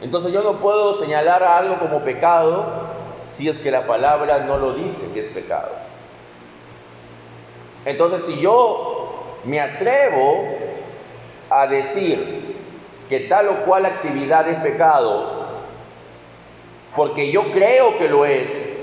Entonces 0.00 0.32
yo 0.32 0.42
no 0.42 0.58
puedo 0.58 0.94
señalar 0.94 1.42
algo 1.42 1.78
como 1.78 2.02
pecado 2.02 2.66
si 3.28 3.48
es 3.48 3.58
que 3.58 3.70
la 3.70 3.86
palabra 3.86 4.40
no 4.40 4.58
lo 4.58 4.74
dice 4.74 5.12
que 5.12 5.20
es 5.20 5.26
pecado. 5.26 5.87
Entonces 7.84 8.24
si 8.24 8.40
yo 8.40 9.38
me 9.44 9.60
atrevo 9.60 10.44
a 11.50 11.66
decir 11.66 12.56
que 13.08 13.20
tal 13.20 13.48
o 13.48 13.64
cual 13.64 13.86
actividad 13.86 14.48
es 14.48 14.58
pecado, 14.60 15.46
porque 16.94 17.30
yo 17.30 17.52
creo 17.52 17.96
que 17.96 18.08
lo 18.08 18.24
es, 18.24 18.74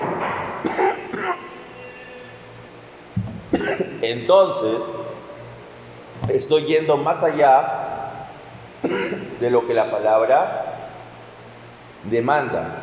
entonces 4.01 4.83
estoy 6.29 6.65
yendo 6.65 6.97
más 6.97 7.21
allá 7.23 8.29
de 9.39 9.49
lo 9.49 9.67
que 9.67 9.73
la 9.73 9.91
palabra 9.91 10.89
demanda. 12.03 12.81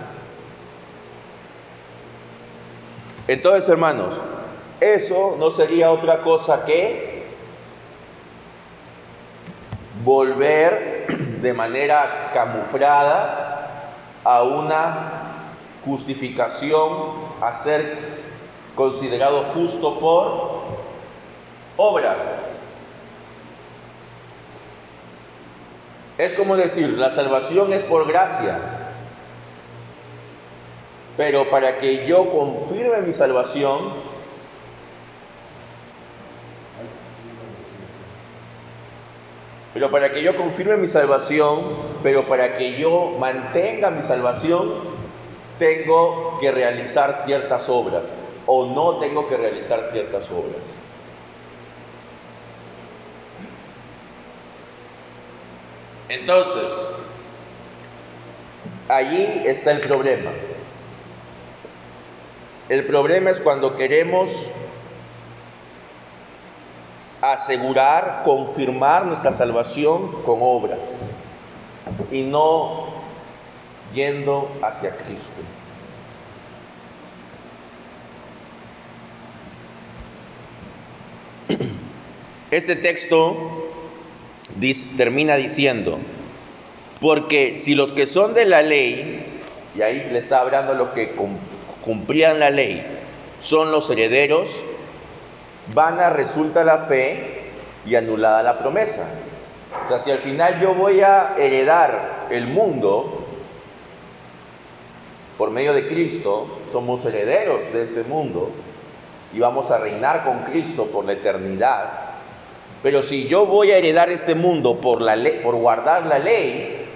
Entonces, 3.29 3.69
hermanos, 3.69 4.15
eso 4.83 5.37
no 5.39 5.53
sería 5.53 5.93
otra 5.93 6.23
cosa 6.23 6.65
que 6.65 7.23
volver 10.05 11.07
de 11.41 11.53
manera 11.53 12.31
camuflada 12.35 13.93
a 14.25 14.43
una 14.43 15.13
justificación 15.85 17.13
a 17.41 17.55
ser 17.55 17.97
considerado 18.75 19.45
justo 19.55 20.01
por 20.01 20.63
obras. 21.77 22.17
Es 26.19 26.35
como 26.35 26.57
decir, 26.57 26.89
la 26.99 27.11
salvación 27.13 27.73
es 27.73 27.85
por 27.85 28.09
gracia, 28.09 28.59
pero 31.17 31.51
para 31.51 31.79
que 31.79 32.05
yo 32.05 32.31
confirme 32.31 33.01
mi 33.03 33.13
salvación, 33.13 34.12
pero 39.75 39.91
para 39.91 40.11
que 40.11 40.23
yo 40.23 40.37
confirme 40.37 40.77
mi 40.77 40.89
salvación, 40.89 41.65
pero 42.03 42.29
para 42.29 42.57
que 42.57 42.79
yo 42.79 43.17
mantenga 43.19 43.91
mi 43.91 44.03
salvación, 44.03 44.93
tengo 45.59 46.39
que 46.41 46.53
realizar 46.53 47.15
ciertas 47.15 47.69
obras 47.69 48.13
o 48.47 48.67
no 48.67 48.99
tengo 48.99 49.29
que 49.29 49.37
realizar 49.37 49.85
ciertas 49.85 50.29
obras. 50.31 50.63
Entonces, 56.09 56.71
allí 58.89 59.43
está 59.47 59.71
el 59.71 59.81
problema. 59.81 60.31
El 62.69 62.85
problema 62.87 63.31
es 63.31 63.41
cuando 63.41 63.75
queremos 63.77 64.51
asegurar, 67.23 68.23
confirmar 68.25 69.07
nuestra 69.07 69.33
salvación 69.33 70.23
con 70.25 70.41
obras 70.43 70.99
y 72.11 72.23
no 72.23 72.89
yendo 73.95 74.51
hacia 74.61 74.97
Cristo. 74.97 75.31
Este 82.51 82.77
texto 82.77 83.69
termina 84.97 85.37
diciendo, 85.37 86.01
porque 87.01 87.57
si 87.57 87.75
los 87.77 87.93
que 87.93 88.07
son 88.09 88.35
de 88.35 88.47
la 88.47 88.63
ley, 88.63 89.41
y 89.77 89.83
ahí 89.83 90.09
le 90.13 90.19
está 90.19 90.41
hablando 90.41 90.75
lo 90.75 90.93
que 90.93 91.15
cumplían 91.85 92.41
la 92.41 92.51
ley, 92.51 92.85
son 93.43 93.71
los 93.71 93.89
herederos, 93.91 94.51
vana 95.75 96.11
resulta 96.11 96.65
la 96.65 96.79
fe 96.81 97.51
y 97.87 97.95
anulada 97.95 98.43
la 98.43 98.59
promesa. 98.59 99.07
O 99.85 99.89
sea, 99.89 99.99
si 99.99 100.11
al 100.11 100.19
final 100.19 100.61
yo 100.61 100.75
voy 100.75 101.01
a 101.01 101.35
heredar 101.39 102.27
el 102.31 102.47
mundo 102.47 103.27
por 105.39 105.51
medio 105.51 105.73
de 105.73 105.89
Cristo, 105.89 106.47
somos 106.71 107.05
herederos 107.05 107.73
de 107.73 107.83
este 107.83 108.03
mundo 108.05 108.51
y 109.33 109.41
vamos 109.41 109.71
a 109.71 109.79
reinar 109.79 110.25
con 110.25 110.41
Cristo 110.41 110.87
por 110.87 111.05
la 111.05 111.13
eternidad. 111.13 111.91
Pero 112.83 113.03
si 113.03 113.29
yo 113.29 113.47
voy 113.47 113.71
a 113.71 113.79
heredar 113.79 114.11
este 114.11 114.35
mundo 114.35 114.81
por, 114.81 115.01
la 115.01 115.17
ley, 115.17 115.41
por 115.43 115.55
guardar 115.57 116.07
la 116.07 116.19
ley, 116.19 116.87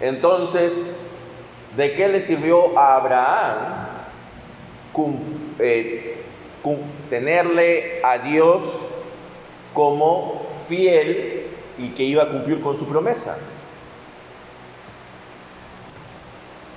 entonces, 0.00 0.94
¿de 1.76 1.94
qué 1.94 2.08
le 2.08 2.20
sirvió 2.20 2.78
a 2.78 2.96
Abraham 2.96 3.56
eh, 5.58 6.09
tenerle 7.08 8.00
a 8.04 8.18
Dios 8.18 8.78
como 9.74 10.42
fiel 10.68 11.46
y 11.78 11.88
que 11.90 12.02
iba 12.02 12.24
a 12.24 12.28
cumplir 12.28 12.60
con 12.60 12.76
su 12.76 12.86
promesa. 12.86 13.38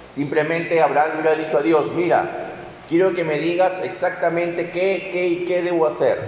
Simplemente 0.03 0.81
Abraham 0.81 1.23
le 1.23 1.29
ha 1.29 1.35
dicho 1.35 1.57
a 1.57 1.61
Dios, 1.61 1.91
mira, 1.93 2.51
quiero 2.87 3.13
que 3.13 3.23
me 3.23 3.39
digas 3.39 3.81
exactamente 3.83 4.71
qué, 4.71 5.09
qué 5.11 5.27
y 5.27 5.45
qué 5.45 5.61
debo 5.61 5.85
hacer. 5.87 6.19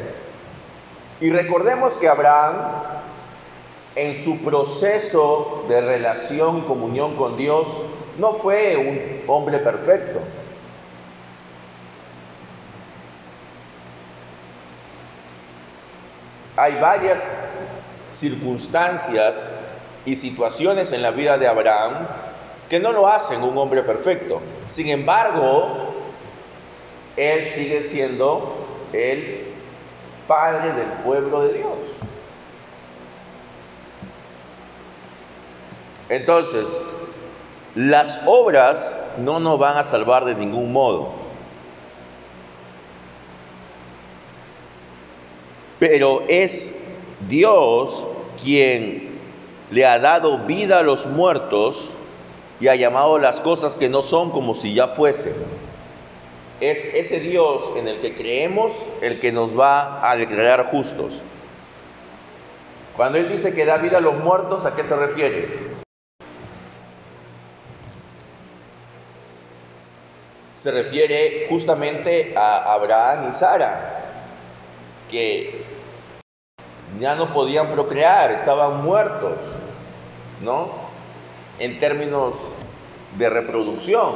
Y 1.22 1.30
recordemos 1.30 1.96
que 1.96 2.08
Abraham, 2.08 2.56
en 3.96 4.16
su 4.16 4.40
proceso 4.44 5.66
de 5.70 5.82
relación 5.82 6.60
y 6.60 6.62
comunión 6.62 7.16
con 7.16 7.38
Dios, 7.38 7.68
no 8.18 8.34
fue 8.34 8.76
un 8.76 9.22
hombre 9.28 9.60
perfecto. 9.60 10.20
Hay 16.58 16.76
varias 16.76 17.22
circunstancias 18.12 19.48
y 20.06 20.16
situaciones 20.16 20.92
en 20.92 21.02
la 21.02 21.12
vida 21.12 21.38
de 21.38 21.48
Abraham 21.48 22.08
que 22.70 22.80
no 22.80 22.92
lo 22.92 23.08
hacen 23.08 23.44
un 23.44 23.58
hombre 23.58 23.84
perfecto. 23.84 24.42
Sin 24.68 24.88
embargo, 24.88 25.94
él 27.18 27.46
sigue 27.48 27.84
siendo 27.84 28.56
el 28.94 29.46
padre 30.28 30.74
del 30.74 30.88
pueblo 31.04 31.44
de 31.44 31.54
Dios. 31.58 31.78
Entonces, 36.10 36.86
las 37.74 38.22
obras 38.26 39.00
no 39.18 39.40
nos 39.40 39.60
van 39.60 39.78
a 39.78 39.84
salvar 39.84 40.26
de 40.26 40.36
ningún 40.36 40.72
modo. 40.72 41.25
Pero 45.80 46.24
es 46.28 46.76
Dios 47.28 48.06
quien 48.44 49.20
le 49.72 49.86
ha 49.86 50.00
dado 50.00 50.40
vida 50.40 50.80
a 50.80 50.84
los 50.84 51.06
muertos 51.06 51.94
y 52.60 52.68
ha 52.68 52.76
llamado 52.76 53.20
las 53.20 53.42
cosas 53.42 53.76
que 53.76 53.90
no 53.90 54.04
son 54.04 54.32
como 54.32 54.56
si 54.56 54.74
ya 54.74 54.88
fuesen. 54.88 55.34
Es 56.62 56.86
ese 56.86 57.20
Dios 57.20 57.72
en 57.76 57.88
el 57.88 58.00
que 58.00 58.16
creemos 58.16 58.74
el 59.02 59.20
que 59.20 59.32
nos 59.32 59.58
va 59.58 60.10
a 60.10 60.16
declarar 60.16 60.68
justos. 60.68 61.22
Cuando 62.96 63.18
Él 63.18 63.28
dice 63.28 63.54
que 63.54 63.66
da 63.66 63.78
vida 63.78 63.98
a 63.98 64.02
los 64.02 64.16
muertos, 64.16 64.66
¿a 64.66 64.74
qué 64.74 64.86
se 64.86 64.96
refiere? 64.96 65.76
Se 70.56 70.72
refiere 70.72 71.48
justamente 71.50 72.34
a 72.38 72.74
Abraham 72.74 73.30
y 73.30 73.34
Sara, 73.34 74.05
ya 77.00 77.16
no 77.16 77.34
podían 77.34 77.72
procrear, 77.72 78.32
estaban 78.32 78.84
muertos, 78.84 79.38
¿no? 80.42 80.70
En 81.60 81.80
términos 81.80 82.54
de 83.18 83.30
reproducción. 83.30 84.16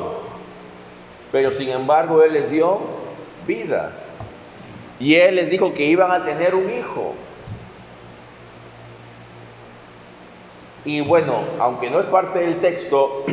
Pero 1.32 1.52
sin 1.52 1.70
embargo 1.70 2.24
Él 2.24 2.34
les 2.34 2.52
dio 2.52 2.80
vida. 3.46 3.92
Y 5.00 5.16
Él 5.16 5.36
les 5.36 5.50
dijo 5.50 5.74
que 5.74 5.86
iban 5.86 6.12
a 6.12 6.26
tener 6.26 6.56
un 6.56 6.70
hijo. 6.70 7.14
Y 10.86 11.02
bueno, 11.02 11.36
aunque 11.60 11.90
no 11.90 12.00
es 12.00 12.06
parte 12.08 12.40
del 12.40 12.60
texto, 12.62 13.26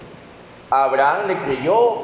Abraham 0.70 1.28
le 1.28 1.36
creyó, 1.38 2.02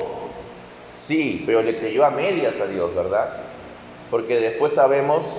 sí, 0.91 1.43
pero 1.47 1.63
le 1.63 1.79
creyó 1.79 2.05
a 2.05 2.11
medias 2.11 2.59
a 2.61 2.67
Dios, 2.67 2.95
¿verdad? 2.95 3.48
Porque 4.11 4.41
después 4.41 4.75
sabemos 4.75 5.35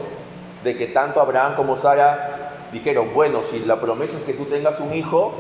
de 0.64 0.78
que 0.78 0.88
tanto 0.88 1.22
Abraham 1.22 1.56
como 1.56 1.78
Sara 1.78 2.68
dijeron, 2.72 3.14
bueno, 3.14 3.42
si 3.50 3.60
la 3.60 3.80
promesa 3.80 4.18
es 4.18 4.24
que 4.24 4.34
tú 4.34 4.46
tengas 4.46 4.80
un 4.80 4.94
hijo, 4.94 5.34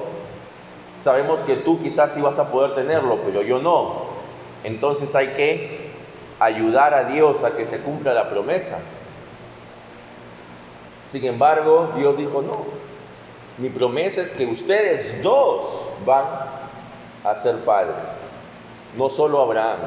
sabemos 0.97 1.41
que 1.41 1.55
tú 1.55 1.81
quizás 1.81 2.13
sí 2.13 2.21
vas 2.21 2.39
a 2.39 2.51
poder 2.51 2.75
tenerlo, 2.75 3.19
pero 3.25 3.41
yo 3.41 3.59
no. 3.59 4.03
Entonces 4.63 5.15
hay 5.15 5.27
que 5.29 5.89
ayudar 6.39 6.93
a 6.93 7.05
Dios 7.05 7.43
a 7.43 7.55
que 7.55 7.67
se 7.67 7.79
cumpla 7.79 8.13
la 8.13 8.29
promesa. 8.29 8.79
Sin 11.05 11.25
embargo, 11.25 11.91
Dios 11.95 12.17
dijo, 12.17 12.41
no, 12.41 12.65
mi 13.57 13.69
promesa 13.69 14.21
es 14.21 14.31
que 14.31 14.45
ustedes 14.45 15.21
dos 15.21 15.81
van 16.05 16.25
a 17.23 17.35
ser 17.35 17.57
padres, 17.59 17.95
no 18.95 19.09
solo 19.09 19.41
Abraham, 19.41 19.79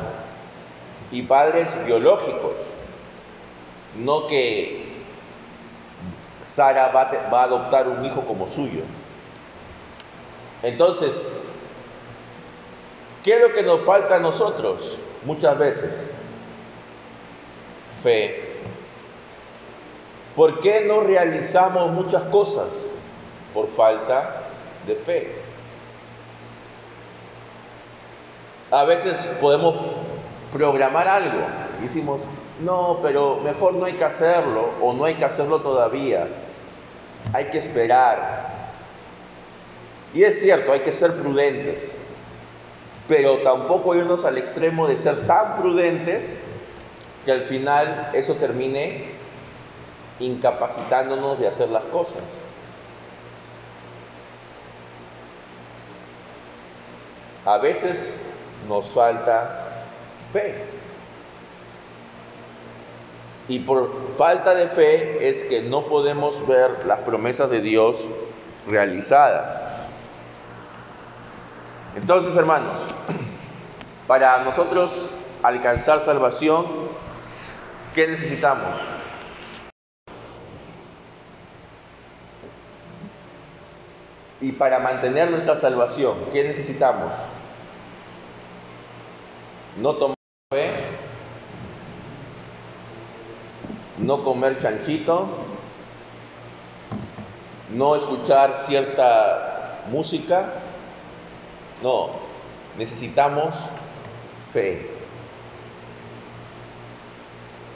y 1.11 1.23
padres 1.23 1.73
biológicos, 1.85 2.53
no 3.97 4.27
que 4.27 4.93
Sara 6.45 6.89
va, 6.89 7.03
a 7.03 7.43
adoptar 7.45 7.89
un 7.89 8.05
hijo 8.05 8.23
como 8.23 8.49
suyo. 8.49 8.83
Entonces, 10.63 11.27
¿qué 13.23 13.35
es 13.37 13.41
lo 13.41 13.53
que 13.53 13.63
nos 13.63 13.85
falta 13.85 14.17
a 14.17 14.21
nosotros 14.21 14.99
muchas 15.25 15.59
veces? 15.59 16.15
Fe. 18.03 18.53
¿Por 20.37 20.61
qué 20.61 20.85
no 20.87 21.01
realizamos 21.01 21.91
muchas 21.91 22.25
cosas? 22.25 22.95
Por 23.53 23.69
falta 23.69 24.43
de 24.87 24.97
fe. 24.97 25.43
A 28.71 28.85
veces 28.85 29.27
podemos 29.41 29.75
programar 30.51 31.07
algo 31.07 31.47
y 31.79 31.83
decimos, 31.83 32.23
no, 32.61 33.01
pero 33.03 33.39
mejor 33.39 33.75
no 33.75 33.85
hay 33.85 33.95
que 33.95 34.05
hacerlo 34.05 34.71
o 34.81 34.93
no 34.93 35.05
hay 35.05 35.15
que 35.15 35.25
hacerlo 35.25 35.61
todavía. 35.63 36.29
Hay 37.33 37.47
que 37.47 37.59
esperar. 37.59 38.53
Y 40.15 40.25
es 40.25 40.41
cierto, 40.41 40.73
hay 40.73 40.81
que 40.81 40.93
ser 40.93 41.17
prudentes, 41.17 41.95
pero 43.09 43.39
tampoco 43.39 43.95
irnos 43.95 44.25
al 44.25 44.37
extremo 44.37 44.87
de 44.87 44.99
ser 44.99 45.27
tan 45.27 45.57
prudentes 45.57 46.43
que 47.25 47.33
al 47.33 47.43
final 47.43 48.11
eso 48.13 48.35
termine 48.35 49.13
incapacitándonos 50.21 51.39
de 51.39 51.49
hacer 51.49 51.69
las 51.71 51.85
cosas. 51.85 52.23
A 57.45 57.59
veces 57.59 58.21
nos 58.69 58.91
falta 58.91 59.87
fe. 60.33 60.82
Y 63.53 63.59
por 63.59 64.17
falta 64.17 64.55
de 64.55 64.67
fe 64.67 65.29
es 65.29 65.45
que 65.45 65.61
no 65.61 65.85
podemos 65.85 66.47
ver 66.47 66.87
las 66.87 67.01
promesas 67.01 67.51
de 67.51 67.61
Dios 67.61 67.99
realizadas. 68.67 69.61
Entonces, 71.95 72.35
hermanos, 72.35 72.73
para 74.07 74.43
nosotros 74.43 74.95
alcanzar 75.43 76.01
salvación, 76.01 76.65
¿qué 77.95 78.09
necesitamos? 78.09 78.75
Y 84.41 84.53
para 84.53 84.79
mantener 84.79 85.31
nuestra 85.31 85.59
salvación, 85.59 86.17
¿qué 86.33 86.43
necesitamos? 86.43 87.13
No 89.77 89.95
tomar 89.97 90.17
fe, 90.51 90.71
no 94.03 94.25
comer 94.25 94.59
chanchito, 94.59 95.29
no 97.71 97.97
escuchar 97.97 98.57
cierta 98.59 99.81
música. 99.91 100.53
No, 101.83 102.11
necesitamos 102.79 103.55
fe. 104.53 104.89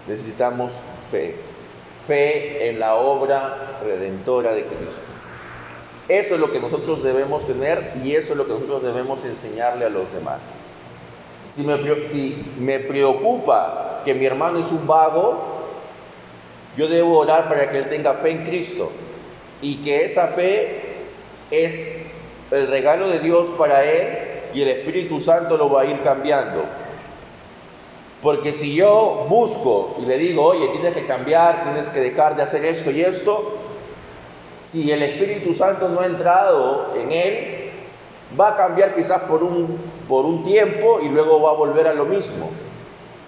Necesitamos 0.07 0.73
fe. 1.11 1.37
Fe 2.07 2.69
en 2.69 2.79
la 2.79 2.95
obra 2.95 3.79
redentora 3.83 4.53
de 4.53 4.65
Cristo. 4.65 5.07
Eso 6.09 6.35
es 6.35 6.41
lo 6.41 6.53
que 6.53 6.61
nosotros 6.61 7.03
debemos 7.03 7.45
tener 7.47 7.95
y 8.05 8.13
eso 8.13 8.33
es 8.33 8.39
lo 8.39 8.47
que 8.47 8.53
nosotros 8.53 8.83
debemos 8.83 9.25
enseñarle 9.25 9.87
a 9.87 9.89
los 9.89 10.13
demás. 10.13 10.41
Si 11.49 11.63
me, 11.65 12.79
preocupa 12.79 14.03
que 14.05 14.15
mi 14.15 14.25
hermano 14.25 14.61
es 14.61 14.71
un 14.71 14.87
vago, 14.87 15.56
yo 16.77 16.89
debo 16.89 17.19
orar 17.19 17.49
para 17.49 17.71
que 17.71 17.79
él 17.79 17.89
tenga 17.89 18.15
fe 18.15 18.31
en 18.31 18.45
Cristo 18.45 18.91
y 19.63 19.77
que 19.77 20.05
esa 20.05 20.29
fe 20.29 20.83
es 21.51 21.97
el 22.51 22.69
regalo 22.69 23.09
de 23.09 23.21
Dios 23.21 23.51
para 23.59 23.85
él 23.85 24.19
y 24.55 24.63
el 24.63 24.69
Espíritu 24.69 25.21
Santo 25.21 25.57
lo 25.57 25.71
va 25.71 25.83
a 25.83 25.85
ir 25.87 26.03
cambiando. 26.03 26.65
Porque 28.23 28.53
si 28.53 28.75
yo 28.75 29.27
busco 29.29 29.97
y 30.03 30.07
le 30.07 30.19
digo, 30.19 30.45
oye, 30.45 30.69
tienes 30.69 30.95
que 30.95 31.07
cambiar, 31.07 31.65
tienes 31.65 31.89
que 31.89 32.01
dejar 32.01 32.37
de 32.37 32.43
hacer 32.43 32.65
esto 32.65 32.91
y 32.91 33.03
esto, 33.03 33.59
si 34.63 34.91
el 34.91 35.03
Espíritu 35.03 35.55
Santo 35.55 35.89
no 35.89 36.01
ha 36.01 36.07
entrado 36.07 36.95
en 36.97 37.13
él, 37.13 37.71
va 38.39 38.49
a 38.49 38.57
cambiar 38.57 38.95
quizás 38.95 39.23
por 39.23 39.43
un, 39.43 39.79
por 40.09 40.25
un 40.25 40.43
tiempo 40.43 41.01
y 41.01 41.09
luego 41.09 41.41
va 41.41 41.51
a 41.51 41.55
volver 41.55 41.87
a 41.87 41.95
lo 41.95 42.07
mismo, 42.07 42.51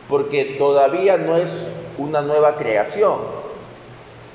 porque 0.08 0.56
todavía 0.58 1.16
no 1.16 1.36
es 1.36 1.68
una 1.98 2.22
nueva 2.22 2.56
creación. 2.56 3.37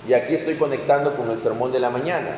Y 0.08 0.13
aquí 0.13 0.36
estoy 0.36 0.56
conectando 0.56 1.16
con 1.16 1.30
el 1.32 1.39
sermón 1.39 1.72
de 1.72 1.80
la 1.80 1.89
mañana. 1.89 2.38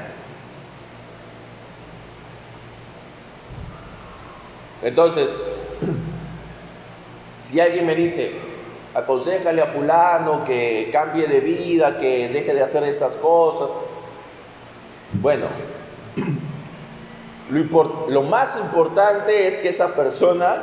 Entonces, 4.84 5.42
si 7.44 7.60
alguien 7.60 7.88
me 7.88 7.96
dice, 7.96 8.32
aconsejale 8.94 9.62
a 9.62 9.66
fulano 9.66 10.44
que 10.46 10.90
cambie 10.92 11.28
de 11.28 11.40
vida, 11.40 11.98
que 11.98 12.30
deje 12.30 12.54
de 12.54 12.62
hacer 12.62 12.84
estas 12.84 13.18
cosas, 13.18 13.70
bueno, 15.14 15.48
lo, 18.10 18.22
más 18.24 18.58
importante 18.58 19.48
es 19.48 19.58
que 19.58 19.70
esa 19.70 19.96
persona 19.96 20.62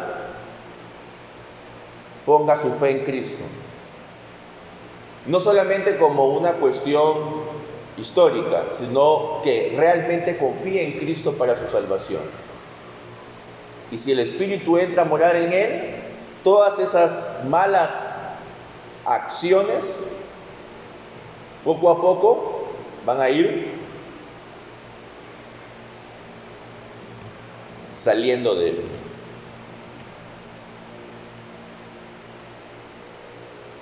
ponga 2.24 2.56
su 2.58 2.72
fe 2.74 2.90
en 2.90 3.04
Cristo. 3.04 3.42
No 5.26 5.38
solamente 5.40 5.96
como 5.98 6.26
una 6.26 6.54
cuestión 6.54 7.42
histórica, 7.96 8.66
sino 8.70 9.40
que 9.42 9.74
realmente 9.76 10.36
confíe 10.36 10.84
en 10.84 10.98
Cristo 10.98 11.34
para 11.34 11.56
su 11.56 11.68
salvación. 11.68 12.22
Y 13.90 13.98
si 13.98 14.12
el 14.12 14.20
Espíritu 14.20 14.78
entra 14.78 15.02
a 15.02 15.04
morar 15.04 15.36
en 15.36 15.52
él, 15.52 15.94
todas 16.42 16.78
esas 16.78 17.44
malas 17.48 18.18
acciones, 19.04 20.00
poco 21.64 21.90
a 21.90 22.00
poco, 22.00 22.68
van 23.04 23.20
a 23.20 23.28
ir 23.28 23.72
saliendo 27.94 28.54
de 28.54 28.70
él. 28.70 28.84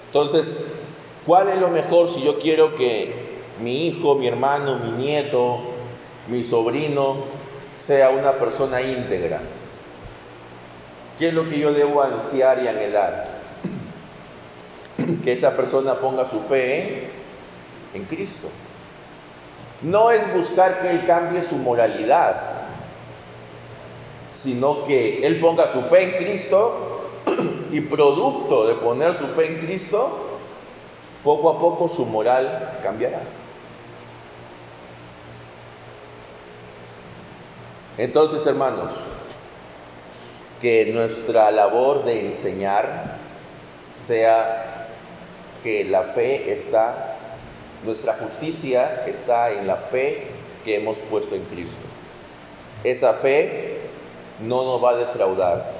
Entonces, 0.08 0.54
¿cuál 1.26 1.48
es 1.50 1.60
lo 1.60 1.68
mejor 1.68 2.08
si 2.08 2.22
yo 2.22 2.38
quiero 2.38 2.74
que 2.74 3.12
mi 3.60 3.86
hijo, 3.86 4.14
mi 4.14 4.26
hermano, 4.26 4.76
mi 4.76 4.90
nieto, 4.92 5.58
mi 6.28 6.44
sobrino 6.44 7.16
sea 7.76 8.10
una 8.10 8.32
persona 8.32 8.82
íntegra? 8.82 9.40
¿Qué 11.20 11.28
es 11.28 11.34
lo 11.34 11.46
que 11.46 11.58
yo 11.58 11.74
debo 11.74 12.02
ansiar 12.02 12.62
y 12.62 12.68
anhelar? 12.68 13.26
Que 15.22 15.32
esa 15.32 15.54
persona 15.54 16.00
ponga 16.00 16.24
su 16.24 16.40
fe 16.40 17.10
en, 17.92 18.04
Cristo. 18.04 18.48
No 19.82 20.10
es 20.10 20.32
buscar 20.32 20.80
que 20.80 20.90
él 20.90 21.06
cambie 21.06 21.42
su 21.42 21.56
moralidad, 21.56 22.40
sino 24.30 24.86
que 24.86 25.26
él 25.26 25.40
ponga 25.40 25.68
su 25.68 25.82
fe 25.82 26.04
en 26.04 26.24
Cristo 26.24 27.10
y 27.70 27.82
producto 27.82 28.66
de 28.66 28.76
poner 28.76 29.18
su 29.18 29.26
fe 29.26 29.46
en 29.46 29.58
Cristo, 29.58 30.29
poco 31.24 31.50
a 31.50 31.58
poco 31.58 31.88
su 31.88 32.06
moral 32.06 32.78
cambiará. 32.82 33.22
Entonces, 37.98 38.46
hermanos, 38.46 38.92
que 40.60 40.90
nuestra 40.92 41.50
labor 41.50 42.04
de 42.04 42.26
enseñar 42.26 43.16
sea 43.96 44.88
que 45.62 45.84
la 45.84 46.04
fe 46.04 46.52
está, 46.52 47.16
nuestra 47.84 48.14
justicia 48.14 49.04
está 49.06 49.52
en 49.52 49.66
la 49.66 49.76
fe 49.76 50.28
que 50.64 50.76
hemos 50.76 50.96
puesto 51.10 51.34
en 51.34 51.44
Cristo. 51.44 51.82
Esa 52.84 53.14
fe 53.14 53.80
no 54.40 54.64
nos 54.64 54.82
va 54.82 54.90
a 54.90 54.96
defraudar. 54.96 55.72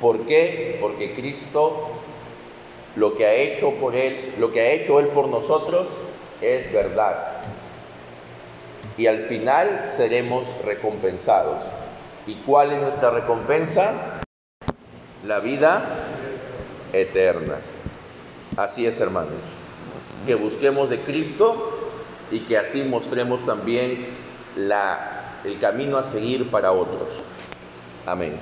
¿Por 0.00 0.26
qué? 0.26 0.78
Porque 0.80 1.14
Cristo 1.14 1.88
lo 2.96 3.14
que 3.14 3.26
ha 3.26 3.34
hecho 3.34 3.72
por 3.72 3.94
él, 3.94 4.34
lo 4.38 4.50
que 4.50 4.60
ha 4.60 4.72
hecho 4.72 4.98
él 4.98 5.06
por 5.08 5.28
nosotros 5.28 5.88
es 6.40 6.72
verdad. 6.72 7.42
Y 8.96 9.06
al 9.06 9.20
final 9.20 9.90
seremos 9.94 10.46
recompensados. 10.64 11.64
¿Y 12.26 12.36
cuál 12.36 12.72
es 12.72 12.78
nuestra 12.78 13.10
recompensa? 13.10 14.22
La 15.24 15.40
vida 15.40 16.06
eterna. 16.92 17.58
Así 18.56 18.86
es, 18.86 18.98
hermanos. 19.00 19.42
Que 20.24 20.34
busquemos 20.34 20.88
de 20.88 21.02
Cristo 21.02 21.78
y 22.30 22.40
que 22.40 22.56
así 22.56 22.82
mostremos 22.82 23.44
también 23.44 24.08
el 24.56 25.58
camino 25.60 25.98
a 25.98 26.02
seguir 26.02 26.50
para 26.50 26.72
otros. 26.72 27.22
Amén. 28.06 28.38